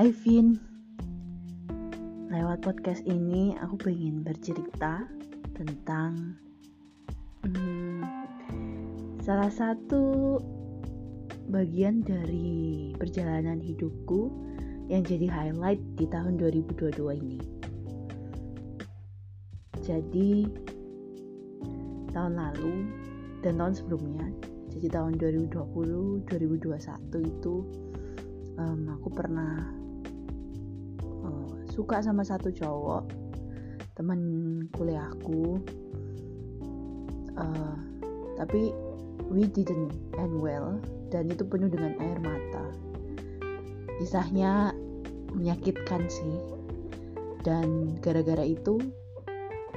Hai 0.00 0.16
Vin. 0.24 0.56
Lewat 2.32 2.64
podcast 2.64 3.04
ini 3.04 3.52
aku 3.60 3.76
pengen 3.84 4.24
bercerita 4.24 5.04
tentang 5.52 6.40
hmm, 7.44 8.00
Salah 9.20 9.52
satu 9.52 10.40
bagian 11.52 12.00
dari 12.00 12.96
perjalanan 12.96 13.60
hidupku 13.60 14.32
yang 14.88 15.04
jadi 15.04 15.28
highlight 15.28 15.84
di 16.00 16.08
tahun 16.08 16.40
2022 16.40 17.20
ini. 17.20 17.38
Jadi 19.84 20.48
tahun 22.16 22.40
lalu 22.40 22.88
dan 23.44 23.60
tahun 23.60 23.76
sebelumnya 23.76 24.32
jadi 24.72 24.96
tahun 24.96 25.20
2020 25.20 26.24
2021 26.24 26.88
itu 27.20 27.54
um, 28.56 28.96
aku 28.96 29.12
pernah 29.12 29.79
suka 31.70 32.02
sama 32.02 32.26
satu 32.26 32.50
cowok 32.50 33.06
teman 33.94 34.20
kuliahku 34.74 35.62
uh, 37.38 37.76
tapi 38.36 38.74
we 39.30 39.46
didn't 39.46 39.94
end 40.18 40.34
well 40.40 40.80
dan 41.10 41.30
itu 41.30 41.42
penuh 41.46 41.68
dengan 41.70 41.94
air 41.98 42.18
mata. 42.22 42.66
Kisahnya 44.00 44.72
menyakitkan 45.34 46.06
sih. 46.10 46.36
Dan 47.40 47.96
gara-gara 48.04 48.44
itu 48.44 48.76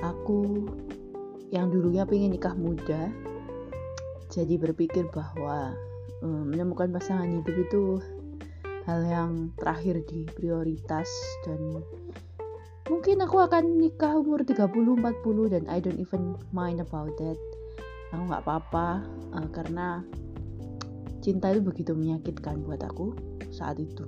aku 0.04 0.68
yang 1.52 1.72
dulunya 1.72 2.04
pengen 2.04 2.36
nikah 2.36 2.56
muda 2.60 3.08
jadi 4.28 4.58
berpikir 4.58 5.08
bahwa 5.14 5.72
um, 6.26 6.52
menemukan 6.52 6.92
pasangan 6.92 7.30
hidup 7.30 7.56
itu 7.56 7.84
hal 8.84 9.00
yang 9.08 9.32
terakhir 9.56 10.04
di 10.08 10.28
prioritas 10.28 11.08
dan 11.48 11.80
mungkin 12.92 13.24
aku 13.24 13.40
akan 13.40 13.80
nikah 13.80 14.20
umur 14.20 14.44
30-40 14.44 15.54
dan 15.56 15.64
I 15.72 15.80
don't 15.80 16.00
even 16.00 16.36
mind 16.52 16.84
about 16.84 17.16
that. 17.20 17.40
Aku 18.12 18.28
nggak 18.28 18.44
apa-apa 18.44 19.02
uh, 19.34 19.48
karena 19.50 20.04
cinta 21.24 21.56
itu 21.56 21.64
begitu 21.64 21.96
menyakitkan 21.96 22.60
buat 22.68 22.84
aku 22.84 23.16
saat 23.56 23.80
itu. 23.80 24.04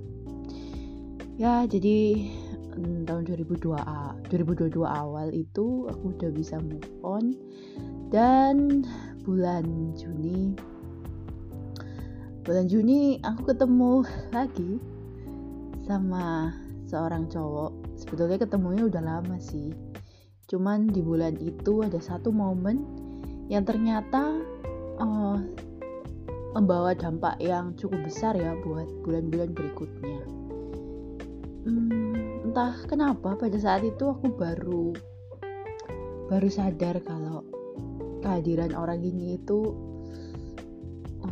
Ya 1.40 1.64
jadi 1.64 2.28
um, 2.76 3.08
tahun 3.08 3.28
2002 3.32 3.80
2022 4.28 4.84
awal 4.84 5.32
itu 5.32 5.88
aku 5.88 6.04
udah 6.20 6.32
bisa 6.36 6.60
move 6.60 6.92
on. 7.00 7.32
Dan 8.12 8.84
bulan 9.26 9.96
Juni 9.98 10.54
bulan 12.46 12.70
Juni 12.70 13.18
aku 13.26 13.50
ketemu 13.50 14.06
lagi 14.38 14.78
sama 15.90 16.54
seorang 16.86 17.26
cowok. 17.26 17.98
Sebetulnya 17.98 18.38
ketemunya 18.38 18.86
udah 18.86 19.02
lama 19.02 19.42
sih. 19.42 19.74
Cuman 20.46 20.94
di 20.94 21.02
bulan 21.02 21.42
itu 21.42 21.82
ada 21.82 21.98
satu 21.98 22.30
momen 22.30 22.86
yang 23.50 23.66
ternyata 23.66 24.38
uh, 25.02 25.42
membawa 26.54 26.94
dampak 26.94 27.42
yang 27.42 27.74
cukup 27.74 28.06
besar 28.06 28.38
ya 28.38 28.54
buat 28.62 28.86
bulan-bulan 29.02 29.50
berikutnya. 29.58 30.22
Hmm, 31.66 32.46
entah 32.46 32.78
kenapa 32.86 33.34
pada 33.34 33.58
saat 33.58 33.82
itu 33.82 34.06
aku 34.06 34.30
baru 34.38 34.94
baru 36.30 36.50
sadar 36.50 37.02
kalau 37.02 37.42
kehadiran 38.22 38.78
orang 38.78 39.02
ini 39.02 39.42
itu 39.42 39.74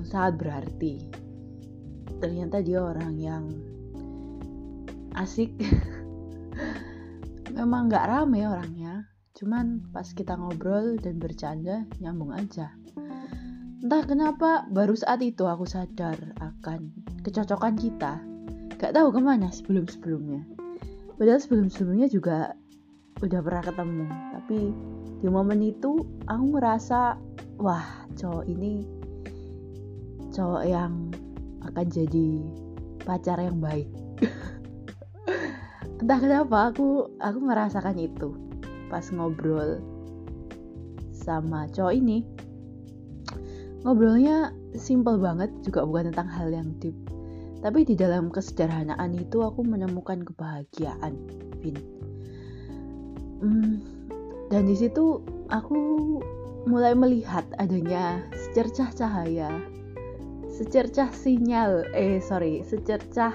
sangat 0.02 0.42
berarti. 0.42 1.06
Ternyata 2.18 2.66
dia 2.66 2.82
orang 2.82 3.14
yang 3.22 3.46
asik. 5.14 5.54
Memang 7.58 7.94
nggak 7.94 8.10
rame 8.10 8.50
orangnya. 8.50 9.06
Cuman 9.38 9.94
pas 9.94 10.10
kita 10.10 10.34
ngobrol 10.34 10.98
dan 10.98 11.22
bercanda 11.22 11.86
nyambung 12.02 12.34
aja. 12.34 12.74
Entah 13.86 14.04
kenapa 14.10 14.66
baru 14.74 14.98
saat 14.98 15.22
itu 15.22 15.46
aku 15.46 15.70
sadar 15.70 16.18
akan 16.42 16.90
kecocokan 17.22 17.76
kita. 17.78 18.24
Gak 18.80 18.96
tahu 19.00 19.16
ke 19.16 19.20
mana 19.24 19.52
sebelum 19.52 19.88
sebelumnya 19.88 20.44
padahal 21.18 21.40
sebelum 21.40 21.68
sebelumnya 21.70 22.08
juga 22.10 22.38
udah 23.22 23.40
pernah 23.40 23.64
ketemu. 23.64 24.06
Tapi 24.10 24.60
di 25.24 25.28
momen 25.30 25.60
itu 25.64 26.04
aku 26.28 26.46
merasa 26.52 27.16
wah 27.62 28.04
cowok 28.18 28.44
ini 28.50 28.84
cowok 30.34 30.64
yang 30.66 31.14
akan 31.64 31.86
jadi 31.88 32.28
pacar 33.06 33.38
yang 33.38 33.62
baik. 33.62 33.88
Entah 36.02 36.20
kenapa 36.20 36.74
aku 36.74 37.14
aku 37.22 37.40
merasakan 37.40 37.96
itu 38.02 38.36
pas 38.90 39.06
ngobrol 39.14 39.80
sama 41.14 41.70
cowok 41.72 41.94
ini. 41.94 42.26
Ngobrolnya 43.86 44.52
simple 44.76 45.22
banget 45.22 45.54
juga 45.62 45.86
bukan 45.86 46.12
tentang 46.12 46.28
hal 46.28 46.50
yang 46.50 46.74
deep. 46.82 46.96
Tapi 47.64 47.88
di 47.88 47.96
dalam 47.96 48.28
kesederhanaan 48.28 49.16
itu 49.16 49.40
aku 49.40 49.64
menemukan 49.64 50.20
kebahagiaan 50.28 51.16
Vin. 51.64 51.80
Hmm, 53.40 53.80
dan 54.52 54.68
di 54.68 54.76
situ 54.76 55.24
aku 55.48 55.80
mulai 56.68 56.96
melihat 56.96 57.44
adanya 57.60 58.24
secercah 58.32 58.92
cahaya 58.96 59.52
secercah 60.54 61.10
sinyal 61.10 61.90
eh 61.98 62.22
sorry 62.22 62.62
secercah 62.62 63.34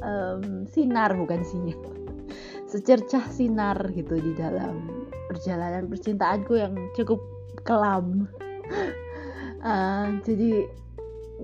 um, 0.00 0.64
sinar 0.72 1.12
bukan 1.12 1.44
sinyal. 1.44 1.76
Secercah 2.72 3.24
sinar 3.28 3.76
gitu 3.92 4.16
di 4.16 4.32
dalam 4.36 4.88
perjalanan 5.28 5.88
percintaanku 5.88 6.56
yang 6.56 6.74
cukup 6.96 7.20
kelam. 7.64 8.28
Uh, 9.60 10.16
jadi 10.26 10.64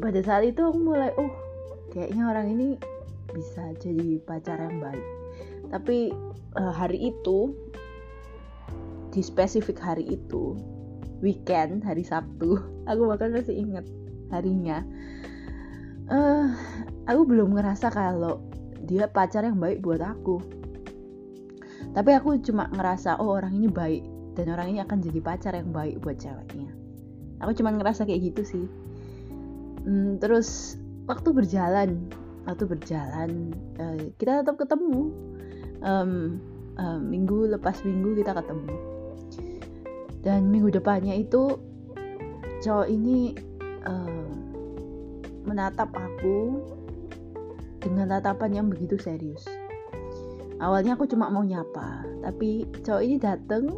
pada 0.01 0.21
saat 0.25 0.49
itu 0.49 0.61
aku 0.65 0.79
mulai 0.81 1.13
oh 1.21 1.33
kayaknya 1.93 2.29
orang 2.29 2.53
ini 2.57 2.69
bisa 3.37 3.73
jadi 3.81 4.21
pacar 4.25 4.61
yang 4.61 4.81
baik. 4.81 5.07
Tapi 5.73 6.13
uh, 6.57 6.73
hari 6.73 7.13
itu 7.13 7.53
di 9.13 9.21
spesifik 9.23 9.79
hari 9.79 10.09
itu 10.09 10.59
weekend 11.23 11.81
hari 11.87 12.03
Sabtu 12.03 12.59
aku 12.91 13.09
bahkan 13.09 13.33
masih 13.33 13.55
ingat 13.55 13.87
harinya. 14.33 14.85
Uh, 16.05 16.53
aku 17.09 17.25
belum 17.25 17.57
ngerasa 17.57 17.89
kalau 17.89 18.45
dia 18.85 19.09
pacar 19.09 19.45
yang 19.45 19.57
baik 19.57 19.81
buat 19.81 20.01
aku. 20.05 20.41
Tapi 21.95 22.11
aku 22.13 22.41
cuma 22.45 22.69
ngerasa 22.69 23.21
oh 23.23 23.39
orang 23.39 23.57
ini 23.57 23.69
baik 23.71 24.03
dan 24.35 24.51
orang 24.51 24.75
ini 24.75 24.79
akan 24.83 24.99
jadi 25.01 25.21
pacar 25.25 25.53
yang 25.57 25.71
baik 25.73 26.03
buat 26.05 26.21
ceweknya. 26.21 26.69
Aku 27.41 27.57
cuma 27.57 27.73
ngerasa 27.73 28.05
kayak 28.05 28.35
gitu 28.35 28.43
sih. 28.45 28.67
Hmm, 29.85 30.17
terus 30.21 30.81
waktu 31.05 31.33
berjalan 31.33 32.09
waktu 32.45 32.65
berjalan 32.69 33.53
uh, 33.81 34.01
kita 34.21 34.45
tetap 34.45 34.57
ketemu. 34.61 35.13
Um, 35.85 36.41
um, 36.81 37.01
minggu 37.09 37.53
lepas 37.57 37.81
minggu 37.85 38.21
kita 38.21 38.33
ketemu. 38.37 38.75
Dan 40.25 40.49
minggu 40.49 40.73
depannya 40.73 41.21
itu 41.21 41.61
cowok 42.65 42.89
ini 42.89 43.37
uh, 43.85 44.33
menatap 45.45 45.93
aku 45.93 46.61
dengan 47.85 48.17
tatapan 48.17 48.65
yang 48.65 48.67
begitu 48.73 48.97
serius. 48.97 49.45
Awalnya 50.59 50.97
aku 50.97 51.05
cuma 51.05 51.29
mau 51.29 51.45
nyapa 51.45 52.07
tapi 52.25 52.65
cowok 52.81 53.03
ini 53.05 53.17
dateng 53.21 53.69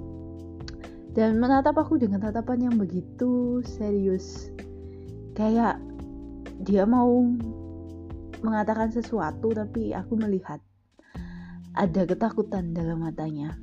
dan 1.16 1.42
menatap 1.42 1.74
aku 1.74 1.98
dengan 1.98 2.22
tatapan 2.22 2.70
yang 2.70 2.74
begitu 2.78 3.60
serius. 3.66 4.54
Kayak 5.34 5.82
dia 6.62 6.86
mau 6.86 7.26
mengatakan 8.40 8.94
sesuatu 8.94 9.50
tapi 9.50 9.90
aku 9.90 10.14
melihat 10.14 10.62
ada 11.76 12.08
ketakutan 12.08 12.72
dalam 12.72 13.02
matanya 13.02 13.58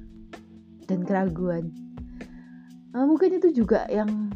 dan 0.86 1.08
keraguan. 1.08 1.72
Uh, 2.94 3.10
mungkin 3.10 3.42
itu 3.42 3.50
juga 3.64 3.90
yang 3.90 4.30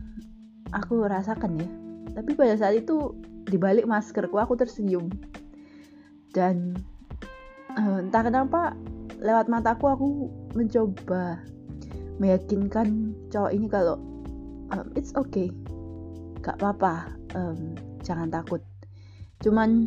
aku 0.73 1.05
rasakan 1.05 1.61
ya 1.61 1.86
tapi 2.17 2.33
pada 2.33 2.57
saat 2.57 2.81
itu 2.81 3.13
dibalik 3.45 3.85
maskerku 3.85 4.41
aku 4.41 4.57
tersenyum. 4.57 5.13
Dan 6.33 6.73
uh, 7.77 8.01
entah 8.01 8.25
kenapa 8.25 8.73
lewat 9.21 9.45
mataku 9.45 9.85
aku 9.85 10.07
mencoba 10.57 11.37
meyakinkan 12.17 13.13
cowok 13.29 13.53
ini 13.53 13.69
kalau 13.69 14.01
um, 14.73 14.89
it's 14.97 15.13
okay. 15.13 15.53
Gak 16.41 16.57
apa-apa. 16.57 17.13
Um, 17.37 17.77
jangan 18.01 18.33
takut. 18.33 18.65
Cuman 19.45 19.85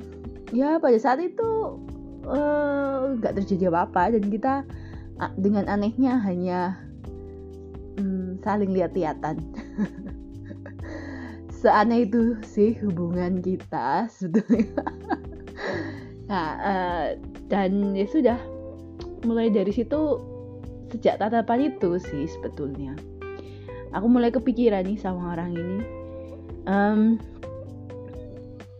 ya 0.55 0.79
pada 0.79 0.94
saat 1.03 1.19
itu 1.19 1.82
nggak 3.19 3.32
uh, 3.35 3.37
terjadi 3.43 3.75
apa-apa. 3.75 4.15
Dan 4.15 4.31
kita 4.31 4.62
dengan 5.35 5.67
anehnya 5.67 6.23
hanya 6.23 6.79
saling 8.41 8.73
lihat-lihatan 8.73 9.37
seaneh 11.61 12.09
itu 12.09 12.41
sih 12.41 12.73
hubungan 12.81 13.45
kita 13.45 14.09
sebetulnya. 14.09 14.85
Nah 16.31 16.51
uh, 16.62 17.07
dan 17.51 17.93
ya 17.93 18.07
sudah. 18.07 18.39
Mulai 19.27 19.51
dari 19.51 19.75
situ 19.75 20.23
sejak 20.89 21.19
tatapan 21.19 21.75
itu 21.75 21.99
sih 21.99 22.25
sebetulnya. 22.31 22.95
Aku 23.91 24.07
mulai 24.07 24.31
kepikiran 24.31 24.87
nih 24.87 24.95
sama 24.95 25.35
orang 25.35 25.59
ini. 25.59 25.79
Um, 26.71 27.19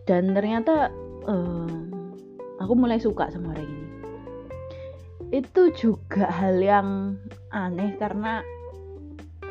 dan 0.07 0.31
ternyata 0.31 0.95
um, 1.27 1.91
aku 2.63 2.71
mulai 2.71 3.03
suka 3.03 3.27
sama 3.27 3.51
orang 3.51 3.67
ini. 3.67 3.89
Itu 5.43 5.75
juga 5.75 6.31
hal 6.31 6.55
yang 6.63 7.19
aneh 7.51 7.99
karena 7.99 8.39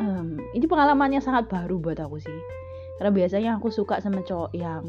um, 0.01 0.41
ini 0.57 0.65
pengalamannya 0.65 1.21
sangat 1.21 1.53
baru 1.53 1.77
buat 1.77 2.01
aku 2.01 2.17
sih 2.17 2.60
karena 3.01 3.17
biasanya 3.17 3.51
aku 3.57 3.73
suka 3.73 3.97
sama 4.05 4.21
cowok 4.21 4.53
yang 4.53 4.85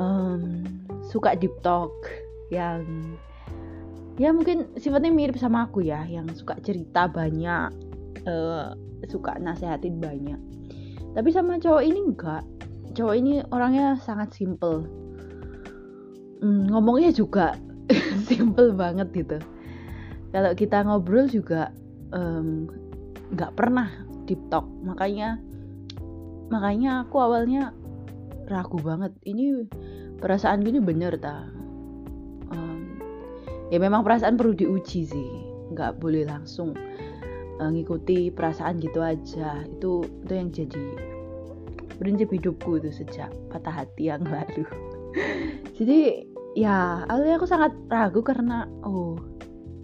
um, 0.00 0.64
suka 1.04 1.36
deep 1.36 1.52
talk 1.60 1.92
yang 2.48 2.88
ya 4.16 4.32
mungkin 4.32 4.72
sifatnya 4.80 5.12
mirip 5.12 5.36
sama 5.36 5.68
aku 5.68 5.84
ya 5.84 6.08
yang 6.08 6.24
suka 6.32 6.56
cerita 6.64 7.04
banyak 7.04 7.68
uh, 8.24 8.72
suka 9.12 9.36
nasehatin 9.36 10.00
banyak. 10.00 10.40
Tapi 11.12 11.28
sama 11.36 11.60
cowok 11.60 11.84
ini 11.84 12.00
enggak. 12.00 12.42
Cowok 12.96 13.14
ini 13.20 13.44
orangnya 13.52 14.00
sangat 14.00 14.32
simple. 14.32 14.88
Hmm, 16.40 16.64
ngomongnya 16.72 17.12
juga 17.12 17.60
simple 18.30 18.72
banget 18.72 19.12
gitu. 19.12 19.36
Kalau 20.32 20.56
kita 20.56 20.80
ngobrol 20.80 21.28
juga 21.28 21.76
nggak 23.36 23.52
um, 23.52 23.56
pernah 23.56 23.92
deep 24.24 24.40
talk. 24.48 24.64
Makanya 24.80 25.44
makanya 26.48 27.04
aku 27.04 27.16
awalnya 27.20 27.76
ragu 28.48 28.80
banget. 28.80 29.12
Ini 29.24 29.68
perasaan 30.18 30.64
gini 30.64 30.80
bener 30.80 31.14
ta? 31.20 31.44
Um, 32.52 32.98
ya 33.68 33.78
memang 33.78 34.02
perasaan 34.02 34.40
perlu 34.40 34.56
diuji 34.56 35.04
sih. 35.04 35.30
Nggak 35.72 36.00
boleh 36.00 36.24
langsung 36.24 36.72
uh, 37.60 37.68
ngikuti 37.68 38.32
perasaan 38.32 38.80
gitu 38.80 39.04
aja. 39.04 39.62
Itu 39.68 40.04
itu 40.24 40.32
yang 40.32 40.50
jadi 40.50 40.84
prinsip 42.00 42.32
hidupku 42.32 42.80
itu 42.80 42.90
sejak 42.90 43.30
patah 43.52 43.84
hati 43.84 44.08
yang 44.08 44.24
lalu. 44.32 44.64
Jadi 45.76 46.26
ya 46.56 47.04
awalnya 47.06 47.38
aku 47.38 47.46
sangat 47.46 47.76
ragu 47.92 48.24
karena 48.24 48.66
oh 48.82 49.20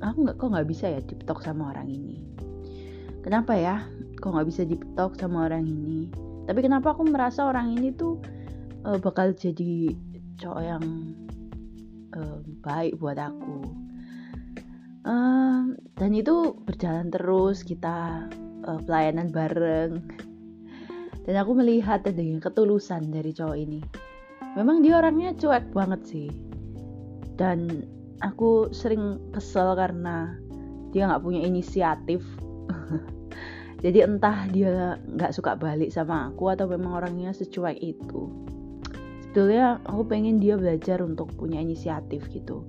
aku 0.00 0.26
nggak 0.26 0.36
kok 0.40 0.48
nggak 0.50 0.68
bisa 0.68 0.84
ya 0.90 1.00
deep 1.04 1.20
talk 1.28 1.44
sama 1.44 1.76
orang 1.76 1.92
ini? 1.92 2.24
Kenapa 3.20 3.56
ya? 3.56 3.84
Kok 4.20 4.36
nggak 4.36 4.48
bisa 4.48 4.64
deep 4.64 4.84
talk 4.96 5.16
sama 5.20 5.48
orang 5.48 5.64
ini 5.68 6.24
tapi 6.44 6.60
kenapa 6.60 6.92
aku 6.92 7.08
merasa 7.08 7.48
orang 7.48 7.72
ini 7.72 7.92
tuh 7.92 8.20
uh, 8.84 9.00
bakal 9.00 9.32
jadi 9.32 9.92
cowok 10.40 10.62
yang 10.62 10.84
uh, 12.16 12.38
baik 12.60 13.00
buat 13.00 13.16
aku? 13.16 13.64
Uh, 15.04 15.76
dan 16.00 16.10
itu 16.16 16.56
berjalan 16.64 17.12
terus 17.12 17.60
kita 17.64 18.28
uh, 18.64 18.80
pelayanan 18.84 19.28
bareng. 19.32 20.00
Dan 21.24 21.34
aku 21.40 21.56
melihat 21.56 22.04
dengan 22.04 22.36
ketulusan 22.36 23.08
dari 23.08 23.32
cowok 23.32 23.56
ini 23.56 23.80
memang 24.54 24.84
dia 24.84 25.00
orangnya 25.00 25.34
cuek 25.34 25.72
banget 25.72 26.00
sih. 26.04 26.28
Dan 27.34 27.88
aku 28.22 28.70
sering 28.70 29.18
kesel 29.34 29.74
karena 29.74 30.36
dia 30.94 31.10
nggak 31.10 31.24
punya 31.26 31.42
inisiatif 31.42 32.22
jadi 33.84 34.08
entah 34.08 34.48
dia 34.48 34.96
nggak 35.04 35.36
suka 35.36 35.60
balik 35.60 35.92
sama 35.92 36.32
aku 36.32 36.48
atau 36.48 36.64
memang 36.64 37.04
orangnya 37.04 37.36
secuek 37.36 37.76
itu. 37.84 38.32
Sebetulnya 39.28 39.76
aku 39.84 40.08
pengen 40.08 40.40
dia 40.40 40.56
belajar 40.56 41.04
untuk 41.04 41.28
punya 41.36 41.60
inisiatif 41.60 42.24
gitu. 42.32 42.64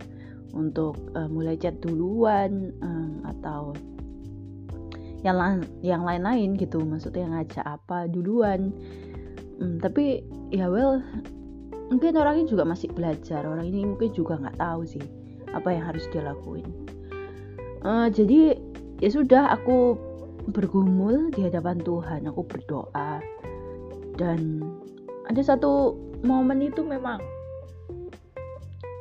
Untuk 0.52 1.00
uh, 1.16 1.32
mulai 1.32 1.56
chat 1.56 1.80
duluan 1.80 2.76
um, 2.84 3.24
atau 3.24 3.72
yang 5.24 5.64
yang 5.80 6.04
lain-lain 6.04 6.60
gitu. 6.60 6.84
Maksudnya 6.84 7.32
ngajak 7.32 7.64
apa 7.64 8.12
duluan. 8.12 8.76
Um, 9.64 9.80
tapi 9.80 10.20
ya 10.52 10.68
well 10.68 11.00
mungkin 11.88 12.12
orangnya 12.20 12.52
juga 12.52 12.68
masih 12.68 12.92
belajar. 12.92 13.48
Orang 13.48 13.72
ini 13.72 13.88
mungkin 13.88 14.12
juga 14.12 14.36
nggak 14.36 14.60
tahu 14.60 14.84
sih 14.84 15.06
apa 15.56 15.72
yang 15.72 15.88
harus 15.88 16.04
dia 16.12 16.28
lakuin. 16.28 16.68
Uh, 17.88 18.12
jadi 18.12 18.60
ya 19.00 19.10
sudah 19.16 19.56
aku 19.56 19.96
bergumul 20.52 21.34
di 21.34 21.46
hadapan 21.46 21.82
Tuhan 21.82 22.30
aku 22.30 22.42
berdoa. 22.46 23.22
Dan 24.16 24.62
ada 25.30 25.42
satu 25.42 25.98
momen 26.22 26.62
itu 26.66 26.86
memang 26.86 27.20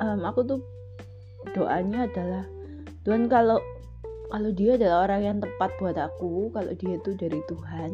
um, 0.02 0.20
aku 0.24 0.40
tuh 0.44 0.60
doanya 1.52 2.08
adalah 2.08 2.44
Tuhan 3.04 3.28
kalau 3.28 3.60
kalau 4.32 4.50
dia 4.50 4.74
adalah 4.74 5.06
orang 5.06 5.20
yang 5.22 5.38
tepat 5.38 5.70
buat 5.78 5.94
aku 6.00 6.50
kalau 6.50 6.72
dia 6.74 6.98
itu 6.98 7.14
dari 7.14 7.38
Tuhan 7.46 7.90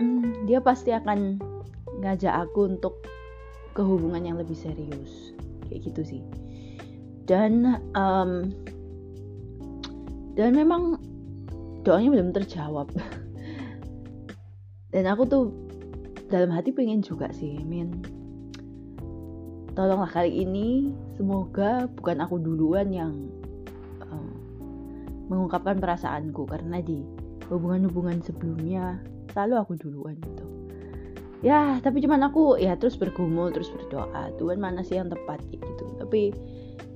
um, 0.00 0.48
dia 0.48 0.58
pasti 0.58 0.90
akan 0.90 1.38
ngajak 2.02 2.34
aku 2.34 2.74
untuk 2.74 3.04
ke 3.74 3.82
hubungan 3.82 4.22
yang 4.22 4.36
lebih 4.38 4.54
serius. 4.54 5.34
Kayak 5.66 5.90
gitu 5.90 6.02
sih. 6.06 6.22
Dan 7.26 7.82
um, 7.98 8.54
dan 10.38 10.54
memang 10.54 10.98
doanya 11.84 12.08
belum 12.10 12.32
terjawab. 12.32 12.88
Dan 14.94 15.04
aku 15.10 15.22
tuh 15.28 15.44
dalam 16.32 16.50
hati 16.50 16.72
pengen 16.72 17.04
juga 17.04 17.28
sih 17.30 17.60
min. 17.62 18.00
Tolonglah 19.74 20.08
kali 20.08 20.46
ini 20.46 20.94
semoga 21.18 21.90
bukan 21.98 22.22
aku 22.22 22.38
duluan 22.38 22.94
yang 22.94 23.12
um, 24.06 24.32
mengungkapkan 25.28 25.82
perasaanku. 25.82 26.46
Karena 26.46 26.80
di 26.80 27.02
hubungan-hubungan 27.50 28.22
sebelumnya 28.24 29.02
selalu 29.34 29.54
aku 29.60 29.72
duluan 29.76 30.16
gitu. 30.22 30.46
Ya 31.44 31.76
tapi 31.84 32.00
cuman 32.00 32.24
aku 32.24 32.56
ya 32.56 32.72
terus 32.78 32.96
bergumul 32.96 33.52
terus 33.52 33.68
berdoa. 33.68 34.32
Tuhan 34.40 34.62
mana 34.62 34.80
sih 34.80 34.96
yang 34.96 35.12
tepat 35.12 35.42
gitu. 35.52 35.84
Tapi 36.00 36.32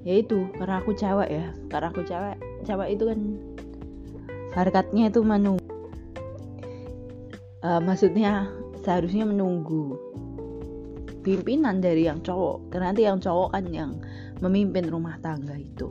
ya 0.07 0.23
itu 0.23 0.49
karena 0.57 0.81
aku 0.81 0.95
cewek 0.95 1.29
ya. 1.29 1.53
Karena 1.69 1.91
aku 1.91 2.07
cewek 2.07 2.39
cewek 2.65 2.89
itu 2.95 3.05
kan 3.11 3.21
harkatnya 4.57 5.13
itu 5.13 5.21
menunggu 5.25 5.69
uh, 7.63 7.81
maksudnya 7.83 8.49
seharusnya 8.83 9.27
menunggu 9.27 9.99
pimpinan 11.23 11.83
dari 11.83 12.07
yang 12.07 12.23
cowok. 12.23 12.73
Karena 12.73 12.95
nanti 12.95 13.03
yang 13.05 13.19
cowok 13.21 13.49
kan 13.53 13.65
yang 13.69 13.91
memimpin 14.41 14.87
rumah 14.89 15.19
tangga 15.21 15.53
itu. 15.59 15.91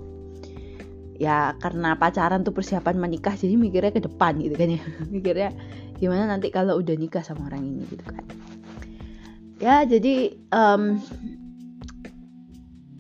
Ya 1.18 1.58
karena 1.58 1.98
pacaran 1.98 2.46
tuh 2.46 2.54
persiapan 2.54 2.98
menikah 3.02 3.34
jadi 3.34 3.58
mikirnya 3.58 3.94
ke 3.94 4.02
depan 4.06 4.38
gitu 4.42 4.56
kan 4.58 4.70
ya. 4.78 4.82
Mikirnya 5.14 5.50
gimana 5.98 6.30
nanti 6.30 6.54
kalau 6.54 6.78
udah 6.78 6.94
nikah 6.94 7.26
sama 7.26 7.50
orang 7.50 7.66
ini 7.66 7.84
gitu 7.90 8.06
kan. 8.06 8.26
Ya 9.58 9.82
jadi 9.86 10.38
um, 10.54 11.02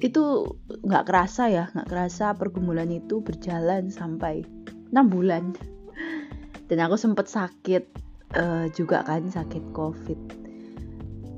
itu 0.01 0.23
nggak 0.81 1.05
kerasa 1.05 1.49
ya. 1.49 1.69
Nggak 1.77 1.89
kerasa 1.89 2.33
pergumulan 2.33 2.89
itu 2.89 3.21
berjalan 3.21 3.93
sampai 3.93 4.56
enam 4.91 5.05
bulan. 5.07 5.43
Dan 6.67 6.83
aku 6.83 6.99
sempet 6.99 7.31
sakit 7.31 7.83
uh, 8.35 8.67
juga 8.75 9.03
kan 9.07 9.23
sakit 9.27 9.71
covid. 9.71 10.19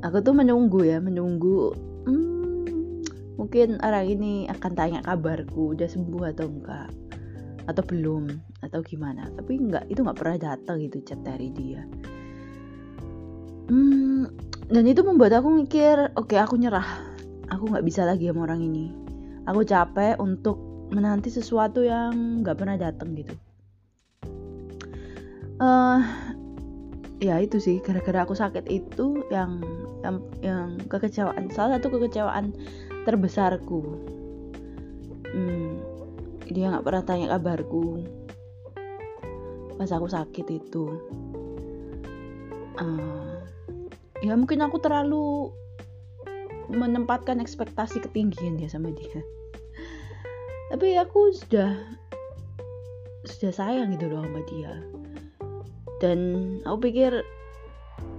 Aku 0.02 0.24
tuh 0.24 0.34
menunggu 0.34 0.88
ya 0.88 0.98
menunggu 1.04 1.76
hmm, 2.08 3.04
mungkin 3.36 3.78
orang 3.84 4.08
ini 4.08 4.48
akan 4.48 4.72
tanya 4.74 5.00
kabarku 5.04 5.76
udah 5.76 5.86
sembuh 5.86 6.24
atau 6.34 6.48
enggak? 6.48 6.90
Atau 7.68 7.84
belum? 7.86 8.32
Atau 8.66 8.82
gimana? 8.82 9.30
Tapi 9.36 9.60
enggak 9.60 9.86
itu 9.92 10.02
nggak 10.02 10.18
pernah 10.18 10.38
datang 10.40 10.82
gitu 10.82 11.04
chat 11.06 11.20
dari 11.22 11.52
dia. 11.54 11.84
Hmm, 13.70 14.26
dan 14.66 14.84
itu 14.90 15.06
membuat 15.06 15.38
aku 15.38 15.54
mikir 15.54 16.10
oke 16.18 16.34
okay, 16.34 16.42
aku 16.42 16.58
nyerah. 16.58 17.06
Aku 17.54 17.70
nggak 17.70 17.86
bisa 17.86 18.02
lagi 18.06 18.30
sama 18.30 18.50
orang 18.50 18.66
ini. 18.66 18.90
Aku 19.46 19.62
capek 19.66 20.18
untuk 20.18 20.69
menanti 20.90 21.30
sesuatu 21.30 21.86
yang 21.86 22.42
nggak 22.42 22.58
pernah 22.58 22.78
datang 22.78 23.14
gitu. 23.14 23.36
Uh, 25.60 26.02
ya 27.20 27.38
itu 27.44 27.60
sih 27.60 27.84
gara-gara 27.84 28.24
aku 28.24 28.34
sakit 28.34 28.66
itu 28.72 29.28
yang 29.30 29.60
yang, 30.02 30.24
yang 30.40 30.68
kekecewaan 30.88 31.52
salah 31.52 31.78
satu 31.78 31.94
kekecewaan 31.94 32.56
terbesarku. 33.06 33.82
Hmm, 35.30 35.84
dia 36.50 36.74
nggak 36.74 36.86
pernah 36.86 37.04
tanya 37.06 37.28
kabarku 37.38 38.02
pas 39.78 39.92
aku 39.96 40.08
sakit 40.12 40.48
itu. 40.52 40.86
Uh, 42.80 43.44
ya 44.24 44.36
mungkin 44.36 44.64
aku 44.64 44.80
terlalu 44.80 45.52
menempatkan 46.72 47.44
ekspektasi 47.44 48.00
ketinggian 48.00 48.56
ya 48.62 48.72
sama 48.72 48.94
dia 48.94 49.20
tapi 50.70 50.96
aku 50.98 51.34
sudah 51.34 51.78
sudah 53.26 53.52
sayang 53.54 53.94
gitu 53.98 54.10
loh 54.10 54.24
sama 54.24 54.42
dia. 54.48 54.74
Dan 56.00 56.20
aku 56.64 56.90
pikir 56.90 57.26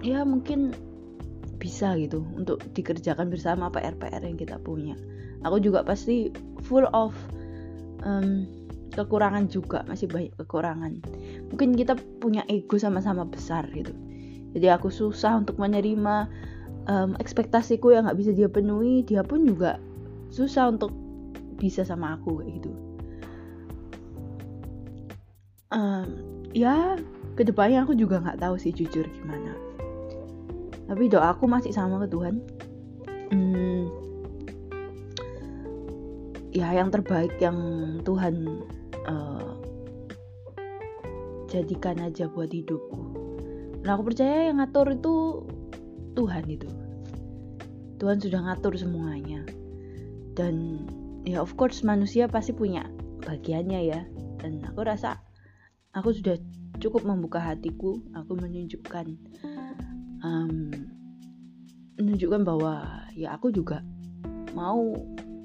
ya 0.04 0.26
mungkin 0.26 0.76
bisa 1.60 1.96
gitu 1.96 2.24
untuk 2.36 2.60
dikerjakan 2.72 3.28
bersama 3.28 3.68
PR-PR 3.72 4.24
yang 4.24 4.36
kita 4.36 4.56
punya. 4.60 4.96
Aku 5.44 5.60
juga 5.60 5.84
pasti 5.84 6.28
full 6.68 6.84
of 6.92 7.16
um, 8.04 8.44
kekurangan 8.92 9.48
juga 9.48 9.84
masih 9.88 10.08
banyak 10.08 10.34
kekurangan. 10.40 11.00
Mungkin 11.52 11.76
kita 11.76 11.96
punya 12.20 12.44
ego 12.48 12.76
sama-sama 12.76 13.24
besar 13.24 13.68
gitu. 13.72 13.92
Jadi 14.56 14.66
aku 14.66 14.90
susah 14.90 15.38
untuk 15.40 15.56
menerima 15.62 16.26
um, 16.90 17.14
ekspektasiku 17.22 17.94
yang 17.94 18.08
nggak 18.08 18.18
bisa 18.18 18.30
dia 18.34 18.48
penuhi. 18.50 19.06
Dia 19.06 19.22
pun 19.22 19.46
juga 19.46 19.78
susah 20.34 20.74
untuk 20.74 20.90
bisa 21.60 21.84
sama 21.84 22.16
aku 22.16 22.40
kayak 22.40 22.56
gitu. 22.56 22.72
Um, 25.70 26.08
ya 26.56 26.96
ke 27.36 27.46
depannya 27.46 27.84
aku 27.84 27.94
juga 27.94 28.18
nggak 28.18 28.40
tahu 28.40 28.56
sih 28.56 28.72
jujur 28.72 29.04
gimana. 29.04 29.52
Tapi 30.88 31.06
doa 31.06 31.36
aku 31.36 31.44
masih 31.46 31.70
sama 31.70 32.02
ke 32.02 32.08
Tuhan. 32.10 32.34
Hmm, 33.30 33.86
ya 36.50 36.74
yang 36.74 36.90
terbaik 36.90 37.38
yang 37.38 37.58
Tuhan 38.02 38.66
uh, 39.06 39.54
jadikan 41.46 42.02
aja 42.02 42.26
buat 42.26 42.50
hidupku. 42.50 42.98
Nah 43.86 43.94
aku 43.94 44.10
percaya 44.10 44.50
yang 44.50 44.58
ngatur 44.58 44.98
itu 44.98 45.14
Tuhan 46.18 46.44
itu 46.50 46.66
Tuhan 48.00 48.16
sudah 48.16 48.40
ngatur 48.48 48.74
semuanya. 48.80 49.44
Dan 50.32 50.88
ya 51.24 51.44
of 51.44 51.52
course 51.56 51.84
manusia 51.84 52.26
pasti 52.30 52.56
punya 52.56 52.88
bagiannya 53.24 53.80
ya. 53.84 54.00
Dan 54.40 54.64
aku 54.64 54.80
rasa 54.84 55.20
aku 55.92 56.16
sudah 56.16 56.36
cukup 56.80 57.04
membuka 57.04 57.40
hatiku. 57.40 58.00
Aku 58.16 58.36
menunjukkan 58.40 59.06
um, 60.24 60.72
menunjukkan 62.00 62.42
bahwa 62.42 63.04
ya 63.12 63.36
aku 63.36 63.52
juga 63.52 63.84
mau 64.56 64.96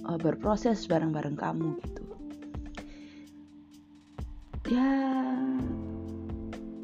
uh, 0.08 0.20
berproses 0.20 0.88
bareng-bareng 0.88 1.36
kamu 1.36 1.76
gitu. 1.84 2.04
Ya 4.72 4.90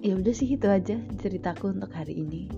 ya 0.01 0.13
udah 0.17 0.33
sih 0.33 0.50
itu 0.53 0.67
aja 0.67 1.00
ceritaku 1.17 1.71
untuk 1.71 1.95
hari 1.95 2.19
ini. 2.19 2.51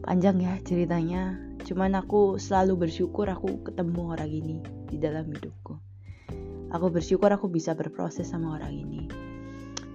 Panjang 0.00 0.40
ya 0.40 0.56
ceritanya. 0.64 1.36
Cuman 1.60 1.92
aku 1.92 2.40
selalu 2.40 2.88
bersyukur 2.88 3.28
aku 3.28 3.62
ketemu 3.62 4.16
orang 4.16 4.32
ini 4.32 4.79
di 4.90 4.98
dalam 4.98 5.30
hidupku. 5.30 5.78
Aku 6.74 6.86
bersyukur 6.90 7.30
aku 7.30 7.46
bisa 7.46 7.74
berproses 7.74 8.30
sama 8.30 8.58
orang 8.58 8.74
ini. 8.74 9.02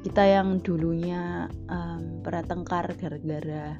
Kita 0.04 0.24
yang 0.24 0.64
dulunya 0.64 1.52
um, 1.68 2.24
pernah 2.24 2.44
tengkar 2.46 2.94
gara-gara 2.96 3.80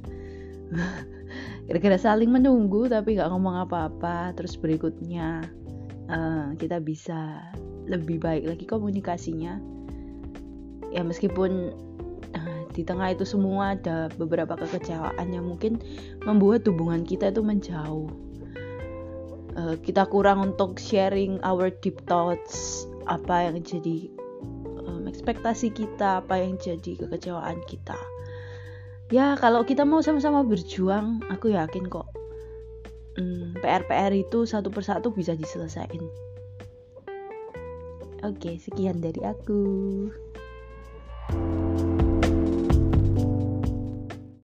gara-gara 1.70 1.98
saling 2.02 2.34
menunggu 2.34 2.90
tapi 2.90 3.16
nggak 3.16 3.30
ngomong 3.30 3.64
apa-apa 3.68 4.34
terus 4.34 4.58
berikutnya 4.58 5.46
uh, 6.10 6.52
kita 6.58 6.82
bisa 6.82 7.40
lebih 7.88 8.20
baik 8.20 8.44
lagi 8.48 8.66
komunikasinya. 8.68 9.60
Ya 10.96 11.04
meskipun 11.04 11.76
di 12.76 12.84
tengah 12.84 13.16
itu 13.16 13.24
semua 13.24 13.80
ada 13.80 14.12
beberapa 14.20 14.60
kekecewaan 14.60 15.32
yang 15.32 15.48
mungkin 15.48 15.80
membuat 16.28 16.68
hubungan 16.68 17.08
kita 17.08 17.32
itu 17.32 17.40
menjauh 17.40 18.12
uh, 19.56 19.76
kita 19.80 20.06
kurang 20.08 20.54
untuk 20.54 20.78
sharing 20.78 21.40
our 21.42 21.72
deep 21.72 22.00
thoughts 22.06 22.86
apa 23.08 23.50
yang 23.50 23.64
jadi 23.64 24.12
um, 24.86 25.08
ekspektasi 25.08 25.72
kita 25.72 26.22
apa 26.22 26.40
yang 26.40 26.60
jadi 26.60 27.00
kekecewaan 27.00 27.64
kita. 27.66 27.98
Ya 29.14 29.38
kalau 29.38 29.62
kita 29.64 29.86
mau 29.86 30.02
sama-sama 30.02 30.42
berjuang 30.42 31.22
aku 31.30 31.54
yakin 31.54 31.88
kok 31.88 32.10
um, 33.18 33.54
mm, 33.56 33.62
PR-PR 33.64 34.12
itu 34.14 34.44
satu 34.50 34.70
persatu 34.74 35.14
bisa 35.14 35.38
diselesaikan. 35.38 36.04
Oke 38.26 38.58
sekian 38.58 39.06
dari 39.06 39.22
aku 39.22 39.62